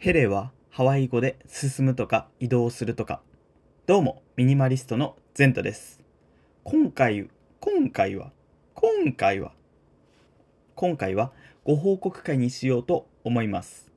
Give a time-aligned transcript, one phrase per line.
[0.00, 3.20] ヘレはハワイ語で進むとか移動するとか。
[3.84, 6.00] どうも、ミニマリストのゼントです。
[6.62, 7.28] 今回、
[7.58, 8.30] 今回は、
[8.74, 9.50] 今回は、
[10.76, 11.32] 今回は
[11.64, 13.90] ご報告会にしようと思います。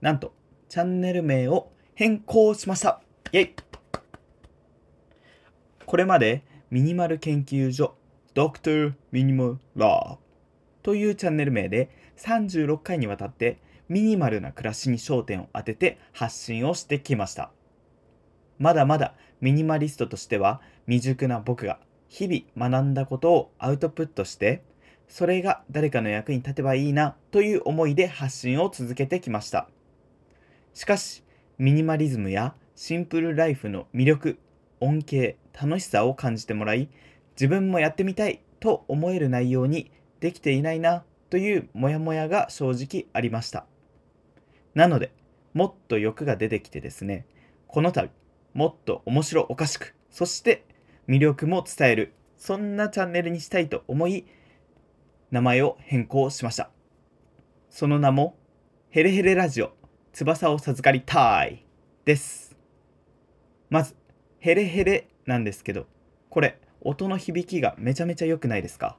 [0.00, 0.32] なんと、
[0.68, 3.02] チャンネル名を変更しました。
[3.32, 3.54] イェイ
[5.86, 7.96] これまでミニマル研究所
[8.36, 8.92] Dr.
[9.12, 10.18] Minimal Lab
[10.84, 17.50] というチャンネル名で36回にわたってミニマルな暮らしに焦点を当てて発信をしてきました。
[18.58, 24.62] まだまだミニマリストとしては未熟な僕が日々学んだことをアウトプットして
[25.08, 29.68] それが誰かの役に立てばいいなという思いで発信を続けてきました。
[30.74, 31.24] しかし
[31.56, 34.38] ミニマリズムやシンプルライフの魅力、
[34.80, 36.88] 恩恵、楽しさを感じてもらい
[37.34, 43.66] 自分もやってみたいと思える内容にできていないなというモヤモヤが正直ありました。
[44.78, 45.10] なので、
[45.54, 47.26] もっと欲が出てきてですね、
[47.66, 48.10] この度、
[48.54, 50.64] もっと面白おかしく、そして
[51.08, 54.24] 魅力も伝える、そんなチャンネルにしたいと思い、
[55.32, 56.70] 名前を変更しました。
[57.70, 58.36] その名も、
[58.90, 59.72] ヘレヘレラジオ、
[60.12, 61.66] 翼を授かりたい
[62.04, 62.56] です。
[63.70, 63.96] まず、
[64.38, 65.88] ヘレヘレなんですけど、
[66.30, 68.96] これ、音の響きがめちゃめちゃ良くないですか？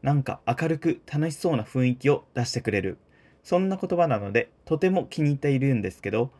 [0.00, 2.96] なんか明るく楽しそうな雰囲気を出してくれる。
[3.42, 6.30] そんな言葉なので、とても気に入っているんですけど、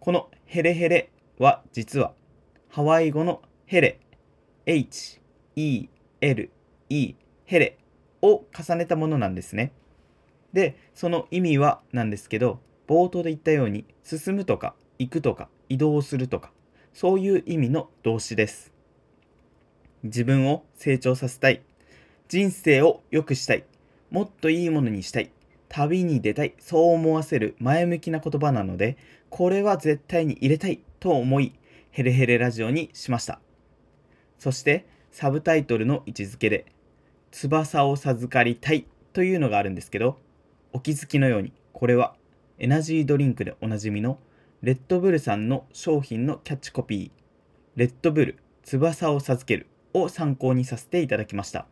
[0.00, 2.12] このヘレヘレは実は、
[2.68, 4.00] ハワイ語のヘレ、
[4.66, 5.20] H、
[5.56, 5.88] E、
[6.20, 6.50] L、
[6.88, 7.78] E、ヘレ
[8.22, 9.72] を重ねたものなんですね。
[10.52, 16.52] で、その意味はなんですけど、冒頭で言ったように、進むとか、行くとか、移動するとか、
[16.92, 18.72] そういう意味の動詞です。
[20.02, 21.62] 自分を成長させたい。
[22.28, 23.64] 人生を良くしたい。
[24.10, 25.30] もっといいものにしたい。
[25.72, 26.54] 旅に出たい。
[26.58, 28.98] そう思わせる前向きな言葉なので、
[29.30, 31.54] これは絶対に入れたいと思い、
[31.90, 33.40] ヘレヘレラジオにしました。
[34.38, 36.66] そして、サブタイトルの位置づけで、
[37.30, 40.18] 翼を授かりたいというのがあるんですけど、
[40.74, 42.16] お気づきのように、これは
[42.58, 44.18] エナジードリンクでおなじみの
[44.60, 47.10] レッドブルさんの商品のキャッチコピー、
[47.76, 51.66] レッドブル翼を授けるを参考にさせていただきました。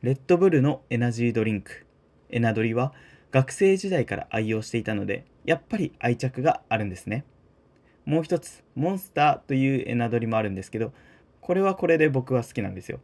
[0.00, 1.84] レッドブルのエナジードリンク、
[2.34, 2.92] エナドリは
[3.30, 7.24] 学生時代から愛用していたので、やっぱり愛着があるんですね。
[8.04, 10.92] もう一つ、モンスターというエナドリもあるんですけど、
[11.40, 13.00] これはこれで僕は好きなんですよ。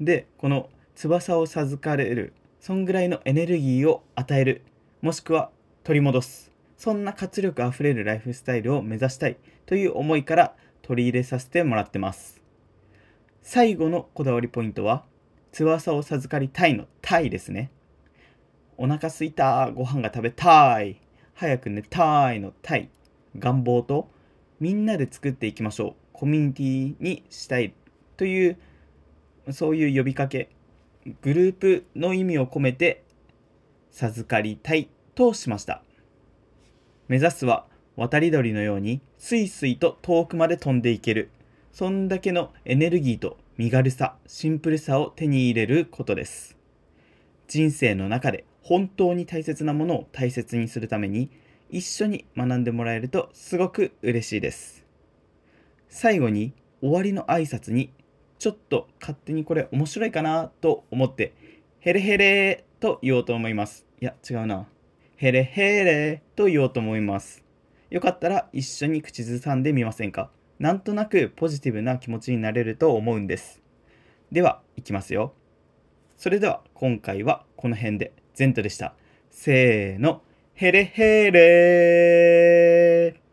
[0.00, 4.62] で、この翼を授かれる、そんぐらいのエネルギーを与える、
[5.02, 5.50] もしくは
[5.84, 6.50] 取り戻す。
[6.76, 9.36] そんな活力あふれるライフスタイルを目指したい
[9.66, 12.42] という思いから取り入れさせてもらってます。
[13.42, 15.04] 最後のこだわりポイントは、
[15.54, 17.70] 翼を授かりたいのたいですね。
[18.76, 21.00] お腹すいた、ご飯が食べたい、
[21.34, 22.90] 早く寝たいのたい、
[23.38, 24.10] 願望と
[24.58, 25.94] みんなで作っていきましょう。
[26.12, 27.72] コミュニティにしたい
[28.16, 28.56] という、
[29.52, 30.48] そういう呼びかけ、
[31.22, 33.04] グループの意味を込めて、
[33.92, 35.84] 授かりたいとしました。
[37.06, 37.66] 目指すは
[37.96, 41.30] 渡り鳥のようにスイスイと遠くまで飛んでいける。
[41.72, 46.56] そんだけのエネルギーと身軽さ、シンプルさを手に入れることです。
[47.46, 51.30] 人生の中で本当に大切なものを大切にするために
[51.70, 54.84] 一緒に学んでもらえるとすごく嬉しいです。
[55.88, 57.92] 最後に終わりの挨拶に
[58.40, 61.32] ちょっと勝手にこれ面白いかなと思って
[61.78, 63.86] ヘレヘレと言おうと思います。
[64.00, 64.66] いや違うな。
[65.14, 67.44] ヘレヘレと言おうと思います。
[67.90, 70.28] よかったら一緒に口ずさんでみませんか？
[70.58, 73.60] なんとなくポジティブな気持ちになれると思うんです。
[74.30, 75.34] では、いきますよ。
[76.16, 78.94] それでは今回はこの辺で、ゼントでした。
[79.30, 80.22] せーの、
[80.54, 83.23] ヘレヘレ